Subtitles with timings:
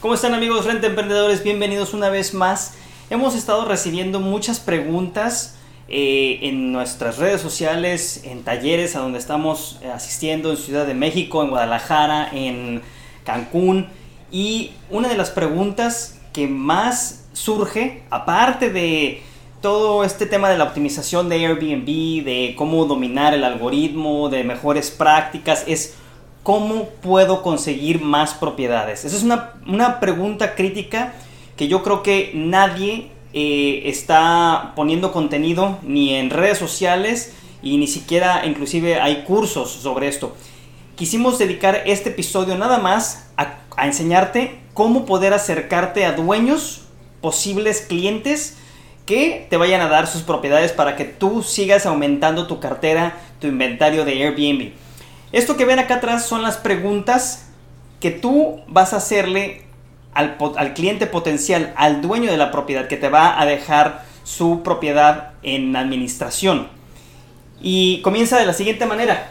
[0.00, 1.44] ¿Cómo están amigos Renta Emprendedores?
[1.44, 2.72] Bienvenidos una vez más.
[3.10, 9.78] Hemos estado recibiendo muchas preguntas eh, en nuestras redes sociales, en talleres a donde estamos
[9.82, 12.80] eh, asistiendo en Ciudad de México, en Guadalajara, en
[13.24, 13.88] Cancún.
[14.32, 19.22] Y una de las preguntas que más surge, aparte de
[19.60, 24.90] todo este tema de la optimización de Airbnb, de cómo dominar el algoritmo, de mejores
[24.90, 25.92] prácticas, es
[26.42, 29.04] ¿cómo puedo conseguir más propiedades?
[29.04, 31.14] Esa es una, pregunta crítica
[31.56, 37.86] que yo creo que nadie eh, está poniendo contenido ni en redes sociales y ni
[37.86, 40.34] siquiera inclusive hay cursos sobre esto.
[40.96, 46.82] Quisimos dedicar este episodio nada más a, a enseñarte cómo poder acercarte a dueños,
[47.20, 48.56] posibles clientes
[49.06, 53.46] que te vayan a dar sus propiedades para que tú sigas aumentando tu cartera, tu
[53.46, 54.72] inventario de Airbnb.
[55.32, 57.46] Esto que ven acá atrás son las preguntas
[58.00, 59.62] que tú vas a hacerle
[60.12, 65.32] al, cliente potencial, al dueño de la propiedad que te va a dejar su propiedad
[65.42, 66.68] en administración.
[67.62, 69.30] Y comienza de la siguiente manera.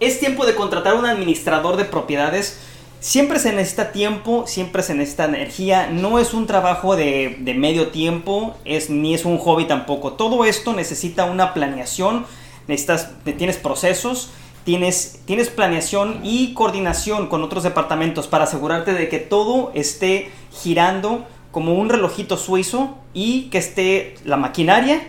[0.00, 2.58] Es tiempo de contratar un administrador de propiedades.
[3.00, 5.88] Siempre se necesita tiempo, siempre se necesita energía.
[5.90, 10.12] No es un trabajo de, medio tiempo, es, ni es un hobby tampoco.
[10.12, 12.24] Todo esto necesita una planeación,
[12.68, 14.30] necesitas, tienes procesos
[14.68, 21.72] tienes, planeación y coordinación con otros departamentos para asegurarte de que todo esté girando como
[21.72, 25.00] un relojito suizo y que esté la maquinaria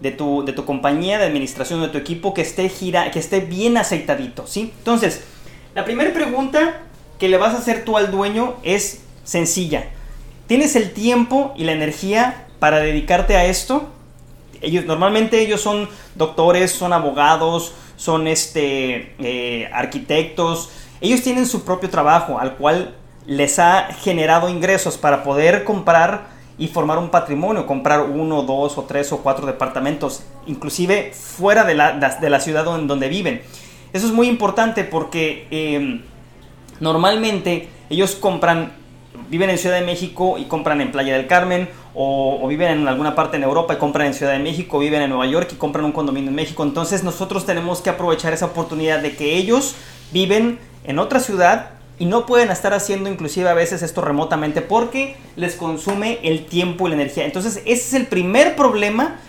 [0.00, 3.40] de tu, de tu compañía de administración de tu equipo que esté gira, que esté
[3.40, 4.72] bien aceitadito, ¿sí?
[4.78, 5.24] Entonces,
[5.74, 6.82] la primera pregunta
[7.18, 9.88] que le vas a hacer tú al dueño es sencilla.
[10.46, 13.88] ¿Tienes el tiempo y la energía para dedicarte a esto?
[14.60, 21.88] Ellos normalmente ellos son doctores, son abogados, son este, eh, arquitectos, ellos tienen su propio
[21.88, 22.94] trabajo al cual
[23.26, 28.82] les ha generado ingresos para poder comprar y formar un patrimonio, comprar uno, dos o
[28.82, 33.40] tres o cuatro departamentos, inclusive fuera de la, de la ciudad donde, viven.
[33.94, 36.02] Eso es muy importante porque em,
[36.78, 38.72] normalmente ellos compran,
[39.28, 43.14] viven en Ciudad de México y compran en Playa del Carmen o, viven en alguna
[43.14, 45.84] parte en Europa y compran en Ciudad de México, viven en Nueva York y compran
[45.84, 46.62] un condominio en México.
[46.62, 49.74] Entonces nosotros tenemos que aprovechar esa oportunidad de que ellos
[50.12, 55.16] viven en otra ciudad y no pueden estar haciendo inclusive a veces esto remotamente porque
[55.36, 57.26] les consume el tiempo y la energía.
[57.26, 59.20] Entonces ese es el primer problema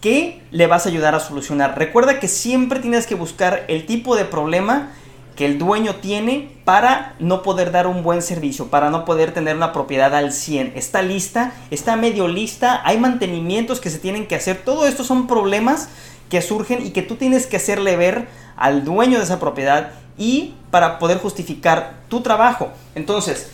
[0.00, 1.76] que le vas a ayudar a solucionar.
[1.78, 4.92] Recuerda que siempre tienes que buscar el tipo de problema
[5.38, 9.54] que el dueño tiene para no poder dar un buen servicio, para no poder tener
[9.54, 10.72] una propiedad al 100.
[10.74, 14.56] Está lista, está medio lista, hay mantenimientos que se tienen que hacer.
[14.64, 15.90] Todo esto son problemas
[16.28, 20.54] que surgen y que tú tienes que hacerle ver al dueño de esa propiedad y
[20.72, 22.70] para poder justificar tu trabajo.
[22.96, 23.52] Entonces,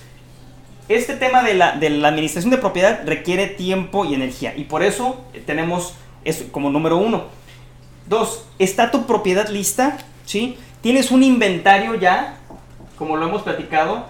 [0.89, 4.83] este tema de la, de la administración de propiedad requiere tiempo y energía y por
[4.83, 5.93] eso tenemos
[6.25, 7.25] eso como número uno.
[8.09, 9.99] Dos, ¿está tu propiedad lista?
[10.25, 10.57] ¿Sí?
[10.85, 12.37] Tienes un inventario ya,
[12.99, 14.05] como lo hemos platicado.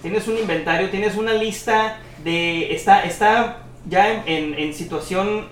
[0.00, 2.74] Tienes un inventario, tienes una lista de...
[2.74, 5.48] Está, está ya en, situación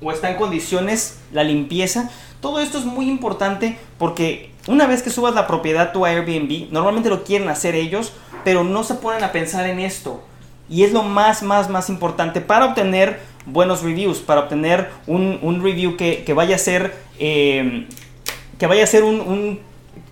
[0.00, 2.10] o está en condiciones la limpieza.
[2.40, 7.10] Todo esto es muy importante porque una vez que subas la propiedad tu Airbnb, normalmente
[7.10, 10.24] lo quieren hacer ellos, pero no se ponen a pensar en esto.
[10.70, 15.98] Y es lo más, más, más importante para obtener buenos reviews, para obtener un, review
[15.98, 17.86] que, vaya a ser, eh,
[18.58, 19.60] que vaya a ser un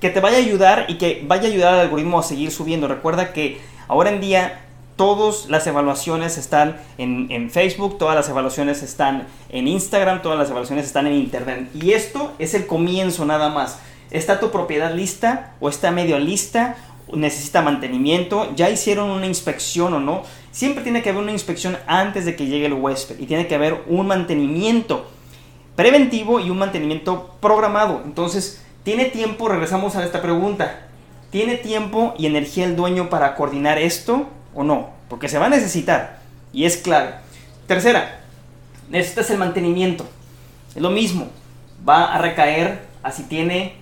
[0.01, 2.89] que te vaya a ayudar y que vaya a ayudar al algoritmo a seguir subiendo.
[2.89, 4.61] Recuerda que ahora en día
[4.97, 10.87] todas las evaluaciones están en, Facebook, todas las evaluaciones están en Instagram, todas las evaluaciones
[10.87, 11.69] están en Internet.
[11.75, 13.79] Y esto es el comienzo nada más.
[14.11, 16.77] ¿Está tu propiedad lista o está medio lista?
[17.13, 18.53] ¿Necesita mantenimiento?
[18.55, 20.23] ¿Ya hicieron una inspección o no?
[20.53, 23.57] Siempre tiene que haber una inspección antes de que llegue el huésped y tiene que
[23.57, 25.07] haber un mantenimiento
[25.75, 28.03] preventivo y un mantenimiento programado.
[28.05, 29.49] Entonces, ¿Tiene tiempo?
[29.49, 30.81] Regresamos a esta pregunta.
[31.31, 34.91] ¿Tiene tiempo y energía el dueño para coordinar esto o no?
[35.09, 36.19] Porque se va a necesitar
[36.53, 37.15] y es clave.
[37.67, 38.21] Tercera,
[38.91, 40.07] necesitas el mantenimiento.
[40.77, 41.29] Es lo mismo.
[41.89, 43.73] Va a recaer a si tiene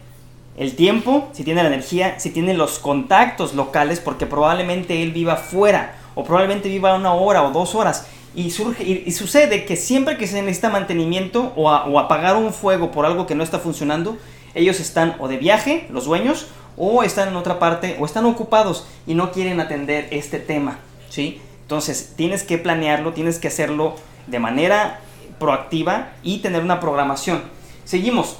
[0.56, 5.34] el tiempo, si tiene la energía, si tiene los contactos locales, porque probablemente él viva
[5.34, 8.06] fuera o probablemente viva una hora o dos horas.
[8.36, 12.92] Y, surge, y, sucede que siempre que se necesita mantenimiento o, o apagar un fuego
[12.92, 14.16] por algo que no está funcionando,
[14.54, 18.86] ellos están o de viaje, los dueños, o están en otra parte, o están ocupados
[19.06, 20.78] y no quieren atender este tema,
[21.10, 21.40] ¿sí?
[21.62, 23.96] Entonces, tienes que planearlo, tienes que hacerlo
[24.26, 25.00] de manera
[25.38, 27.42] proactiva y tener una programación.
[27.84, 28.36] Seguimos.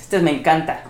[0.00, 0.84] Este me encanta.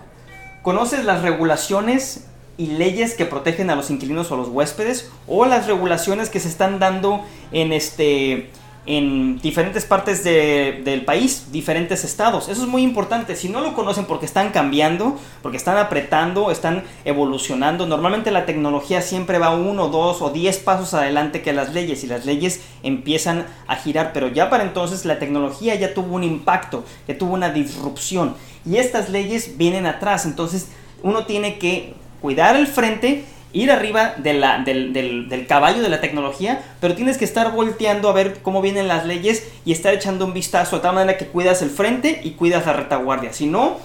[0.61, 2.27] ¿Conoces las regulaciones
[2.57, 6.47] y leyes que protegen a los inquilinos o los huéspedes o las regulaciones que se
[6.47, 8.49] están dando en este
[8.85, 12.49] en diferentes partes del país, diferentes estados.
[12.49, 13.35] Eso es muy importante.
[13.35, 19.01] Si no lo conocen porque están cambiando, porque están apretando, están evolucionando, normalmente la tecnología
[19.01, 23.45] siempre va uno, dos o diez pasos adelante que las leyes y las leyes empiezan
[23.67, 27.49] a girar, pero ya para entonces la tecnología ya tuvo un impacto, ya tuvo una
[27.49, 28.35] disrupción
[28.65, 30.25] y estas leyes vienen atrás.
[30.25, 30.67] Entonces
[31.03, 36.63] uno tiene que cuidar el frente ir arriba de la, del, caballo de la tecnología,
[36.81, 40.33] pero tienes que estar volteando a ver cómo vienen las leyes y estar echando un
[40.33, 43.31] vistazo de tal manera que cuidas el frente y cuidas la retaguardia.
[43.31, 43.77] Si no,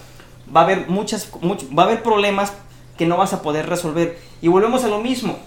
[0.55, 1.31] va a haber muchas,
[1.79, 2.55] va a haber problemas
[2.97, 4.19] que no vas a poder resolver.
[4.41, 5.39] Y volvemos a lo mismo.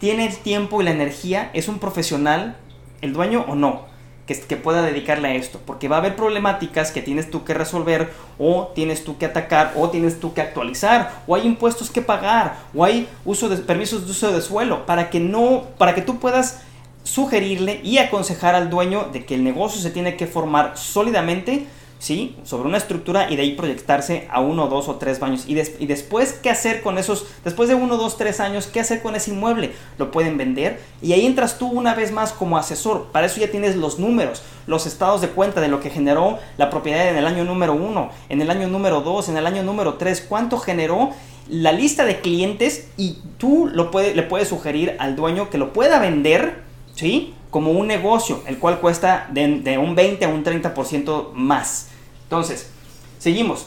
[0.00, 1.50] ¿Tiene el tiempo y la energía?
[1.52, 2.56] ¿Es un profesional
[3.02, 3.93] el dueño o no?
[4.26, 8.10] Que, pueda dedicarle a esto, porque va a haber problemáticas que tienes tú que resolver
[8.38, 12.56] o tienes tú que atacar o tienes tú que actualizar o hay impuestos que pagar
[12.74, 16.18] o hay uso de permisos de uso de suelo para que no para que tú
[16.18, 16.62] puedas
[17.02, 21.66] sugerirle y aconsejar al dueño de que el negocio se tiene que formar sólidamente
[22.04, 22.36] ¿sí?
[22.44, 25.44] Sobre una estructura y de ahí proyectarse a uno, dos o tres años.
[25.46, 27.24] Y, y, después, ¿qué hacer con esos?
[27.44, 29.72] Después de uno, dos, tres años, ¿qué hacer con ese inmueble?
[29.96, 33.06] Lo pueden vender y ahí entras tú una vez más como asesor.
[33.10, 36.68] Para eso ya tienes los números, los estados de cuenta de lo que generó la
[36.68, 39.94] propiedad en el año número uno, en el año número dos, en el año número
[39.94, 41.08] tres, cuánto generó
[41.48, 45.72] la lista de clientes y tú lo puede, le puedes sugerir al dueño que lo
[45.72, 46.64] pueda vender,
[46.94, 47.32] ¿sí?
[47.48, 51.93] Como un negocio, el cual cuesta de, de un 20 a un 30% más.
[52.24, 52.70] Entonces,
[53.18, 53.66] seguimos.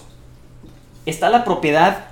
[1.05, 2.07] ¿Está la propiedad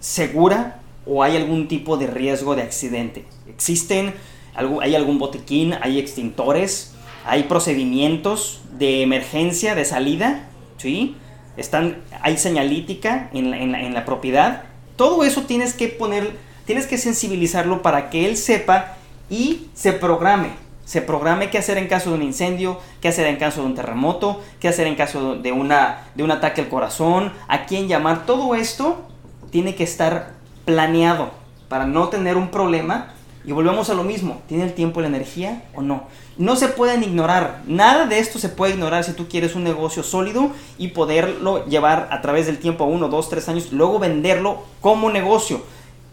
[0.00, 3.24] segura o hay algún tipo de riesgo de accidente?
[3.48, 4.14] ¿Existen,
[4.54, 6.92] hay algún botiquín, hay extintores,
[7.24, 10.48] hay procedimientos de emergencia, de salida?
[10.78, 11.16] ¿Sí?
[11.56, 14.64] Están, hay señalítica en en la propiedad.
[14.96, 16.36] Todo eso tienes que poner,
[16.66, 18.96] tienes que sensibilizarlo para que él sepa
[19.30, 23.36] y se programe se programe qué hacer en caso de un incendio, qué hacer en
[23.36, 27.32] caso de un terremoto, qué hacer en caso de, una, de un ataque al corazón,
[27.48, 28.26] a quién llamar.
[28.26, 29.02] Todo esto
[29.50, 30.32] tiene que estar
[30.64, 31.30] planeado
[31.68, 33.14] para no tener un problema.
[33.46, 36.04] Y volvemos a lo mismo, ¿tiene el tiempo y la energía o no?
[36.38, 40.02] No se pueden ignorar, nada de esto se puede ignorar si tú quieres un negocio
[40.02, 44.62] sólido y poderlo llevar a través del tiempo a uno, dos, tres años, luego venderlo
[44.80, 45.60] como negocio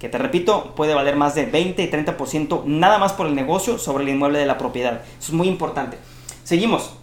[0.01, 3.77] que te repito, puede valer más de 20 y 30% nada más por el negocio
[3.77, 5.03] sobre el inmueble de la propiedad.
[5.19, 5.95] Es muy importante.
[6.43, 6.93] Seguimos.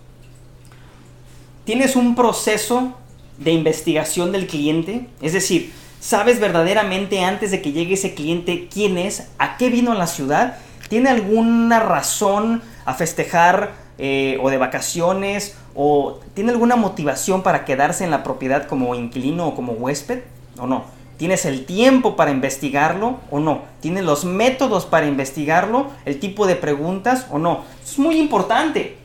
[1.65, 2.95] Tienes un proceso
[3.37, 8.99] de investigación del cliente, es decir, sabes verdaderamente antes de que llegue ese cliente quién
[8.99, 10.57] es, a qué vino a la ciudad,
[10.89, 18.03] tiene alguna razón a festejar eh, o de vacaciones o tiene alguna motivación para quedarse
[18.03, 20.23] en la propiedad como inquilino o como huésped
[20.59, 20.98] o no.
[21.19, 23.63] ¿Tienes el tiempo para investigarlo o no?
[23.81, 25.89] ¿Tienes los métodos para investigarlo?
[26.05, 27.65] ¿El tipo de preguntas o no?
[27.85, 28.97] es muy importante.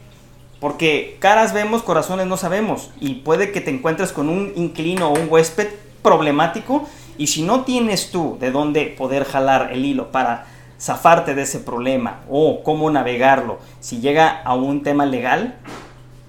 [0.60, 2.92] Porque caras vemos, corazones no sabemos.
[3.01, 5.69] Y puede que te encuentres con un inquilino o un huésped
[6.04, 6.88] problemático.
[7.18, 10.45] Y si no tienes tú de dónde poder jalar el hilo para
[10.80, 15.56] zafarte de ese problema o cómo navegarlo, si llega a un tema legal,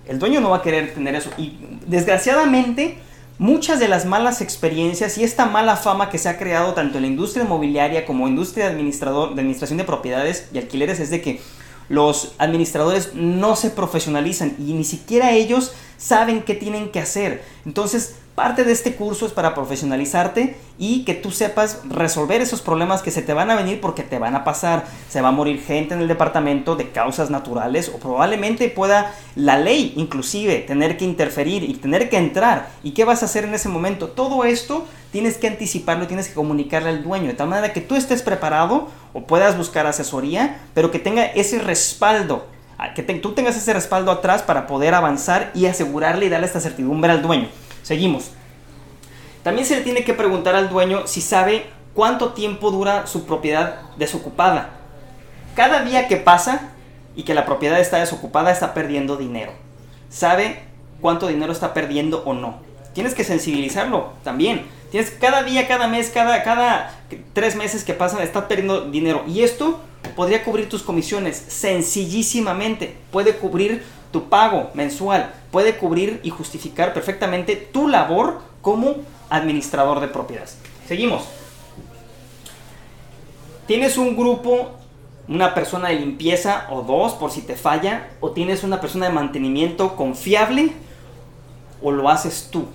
[0.06, 1.28] el dueño no va a querer tener eso.
[1.36, 2.98] Y desgraciadamente
[3.38, 7.02] muchas de las malas experiencias y esta mala fama que se ha creado tanto en
[7.02, 11.20] la industria inmobiliaria como industria de, administrador, de administración de propiedades y alquileres es de
[11.20, 11.40] que
[11.88, 17.42] los administradores no se profesionalizan y ni siquiera ellos saben qué tienen que hacer.
[17.66, 23.00] Entonces, Parte de este curso es para profesionalizarte y que tú sepas resolver esos problemas
[23.00, 24.86] que se te van a venir porque te van a pasar.
[25.08, 29.56] Se va a morir gente en el departamento de causas naturales o probablemente pueda la
[29.56, 32.70] ley inclusive tener que interferir y tener que entrar.
[32.82, 34.08] ¿Y qué vas a hacer en ese momento?
[34.08, 37.94] Todo esto tienes que anticiparlo, tienes que comunicarle al dueño de tal manera que tú
[37.94, 42.46] estés preparado o puedas buscar asesoría, pero que tenga ese respaldo
[42.94, 47.12] que tú tengas ese respaldo atrás para poder avanzar y asegurarle y darle esta certidumbre
[47.12, 47.48] al dueño.
[47.84, 48.30] Seguimos.
[49.42, 53.82] También se le tiene que preguntar al dueño si sabe cuánto tiempo dura su propiedad
[53.98, 54.70] desocupada.
[55.54, 56.72] Cada día que pasa
[57.14, 59.52] y que la propiedad está desocupada está perdiendo dinero.
[60.08, 60.62] ¿Sabe
[61.02, 62.60] cuánto dinero está perdiendo o no?
[62.94, 64.64] Tienes que sensibilizarlo también.
[64.90, 66.90] Tienes cada día, cada mes, cada, cada
[67.34, 69.24] tres meses que pasan, está perdiendo dinero.
[69.28, 69.78] Y esto
[70.16, 72.96] podría cubrir tus comisiones sencillísimamente.
[73.10, 78.96] Puede cubrir tu pago mensual puede cubrir y justificar perfectamente tu labor como
[79.30, 80.58] administrador de propiedades.
[80.88, 81.22] Seguimos.
[83.68, 84.72] Tienes un grupo,
[85.28, 89.12] una persona de limpieza o dos por si te falla, o tienes una persona de
[89.12, 90.72] mantenimiento confiable
[91.80, 92.66] o lo haces tú.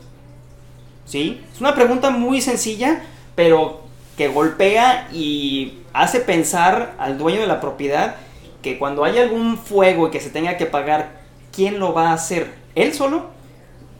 [1.05, 1.41] ¿Sí?
[1.53, 3.03] Es una pregunta muy sencilla,
[3.35, 3.81] pero
[4.15, 8.15] que golpea y hace pensar al dueño de la propiedad
[8.61, 11.19] que cuando hay algún fuego y que se tenga que pagar,
[11.51, 12.57] ¿quién lo va a hacer?
[12.79, 13.25] ¿Él solo?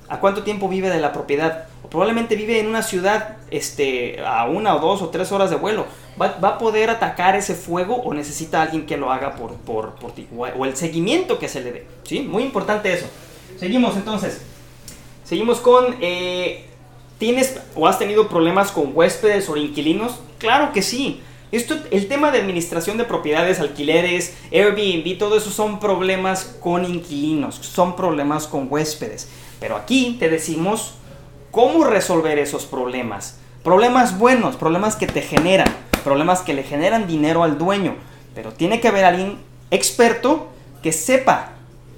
[0.08, 1.66] ¿A cuánto tiempo vive de la propiedad?
[1.90, 5.86] Probablemente vive en una ciudad este, a una o dos o tres horas de vuelo.
[6.20, 10.14] ¿Va, a poder atacar ese fuego o necesita alguien que lo haga por, por, por
[10.14, 10.28] ti?
[10.38, 11.88] O el seguimiento que se le dé.
[12.04, 12.22] ¿Sí?
[12.22, 13.06] Muy importante eso.
[13.60, 14.42] Seguimos entonces.
[15.26, 15.98] Seguimos con...
[16.00, 16.66] Eh,
[17.18, 20.22] ¿Tienes o has tenido problemas con huéspedes o inquilinos?
[20.38, 21.22] Claro que sí.
[21.52, 27.56] Esto, el tema de administración de propiedades, alquileres, Airbnb, todo eso son problemas con inquilinos,
[27.56, 29.30] son problemas con huéspedes.
[29.60, 30.94] Pero aquí te decimos
[31.50, 33.40] cómo resolver esos problemas.
[33.64, 35.68] Problemas buenos, problemas que te generan,
[36.04, 37.96] problemas que le generan dinero al dueño.
[38.36, 39.40] Pero tiene que haber alguien
[39.72, 40.50] experto
[40.84, 41.54] que sepa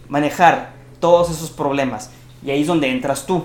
[0.08, 2.10] manejar todos esos problemas.
[2.42, 3.44] Y ahí es donde entras tú.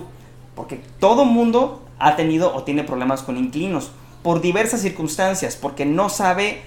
[0.54, 3.90] Porque todo mundo ha tenido o tiene problemas con inquilinos
[4.26, 6.62] por diversas circunstancias, porque no sabe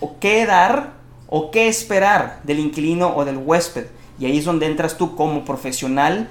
[0.00, 0.94] o qué dar
[1.28, 3.84] o qué esperar del inquilino o del huésped.
[4.18, 6.30] Y ahí es donde entras tú como profesional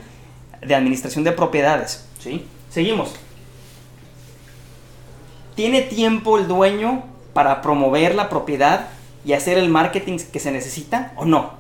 [0.66, 2.04] de administración de propiedades.
[2.20, 2.48] ¿sí?
[2.72, 3.12] Seguimos.
[5.54, 7.04] ¿Tiene tiempo el dueño
[7.34, 8.88] para promover la propiedad
[9.24, 11.52] y hacer el marketing que se necesita o no?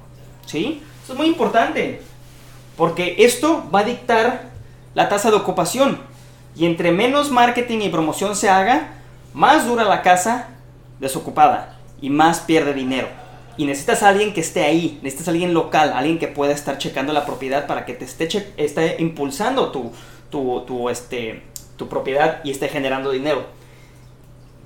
[0.47, 0.81] ¿Sí?
[1.03, 2.01] Eso es muy importante.
[2.75, 4.49] Porque esto va a dictar
[4.95, 6.08] la tasa de ocupación.
[6.59, 8.89] Y entre menos marketing y promoción se haga,
[9.33, 10.49] más dura la casa
[10.99, 13.07] desocupada y más pierde dinero.
[13.55, 17.13] Y necesitas a alguien que esté ahí, necesitas alguien local, alguien que pueda estar checando
[17.13, 19.93] la propiedad para que te esté, esté impulsando tu,
[20.29, 21.43] tu, este,
[21.77, 23.45] tu propiedad y esté generando dinero.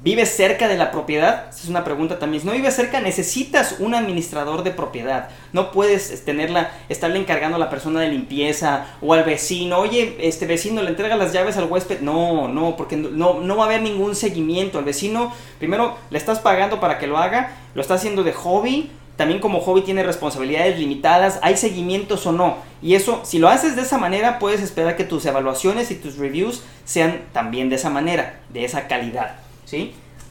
[0.04, 1.48] ¿Vives cerca de la propiedad?
[1.48, 2.42] Esa es una pregunta también.
[2.42, 5.30] Si no vives cerca, necesitas un administrador de propiedad.
[5.54, 9.78] No puedes tenerla, estarle encargando a la persona de limpieza o al vecino.
[9.78, 12.02] Oye, este vecino le entrega las llaves al huésped.
[12.02, 14.78] No, no, porque no, no va a haber ningún seguimiento.
[14.78, 18.92] Al vecino, primero le estás pagando para que lo haga, lo está haciendo de hobby.
[19.16, 22.58] También como hobby tiene responsabilidades limitadas, hay seguimientos o no.
[22.82, 26.18] Y eso, si lo haces de esa manera, puedes esperar que tus evaluaciones y tus
[26.18, 29.43] reviews sean también de esa manera, de esa calidad.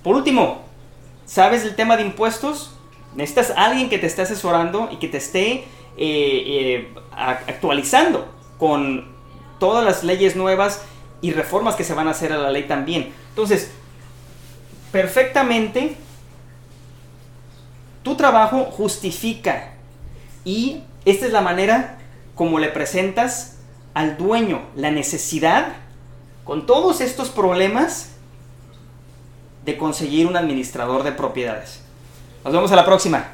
[0.02, 0.62] Por último,
[1.26, 2.74] ¿sabes el tema de impuestos?
[3.14, 5.64] Necesitas alguien que te esté asesorando y que te esté eh,
[5.98, 8.26] eh, actualizando
[8.58, 9.12] con
[9.58, 10.82] todas las leyes nuevas
[11.20, 13.12] y reformas que se van a hacer a la ley también.
[13.28, 13.70] Entonces,
[14.90, 15.96] perfectamente,
[18.02, 19.74] tu trabajo justifica
[20.44, 21.98] y esta es la manera
[22.34, 23.58] como le presentas
[23.94, 25.74] al dueño la necesidad
[26.44, 28.11] con todos estos problemas
[29.64, 31.80] de conseguir un administrador de propiedades.
[32.44, 33.24] Nos vemos a la próxima.